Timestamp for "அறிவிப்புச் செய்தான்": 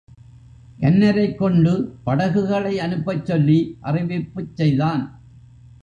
3.83-5.03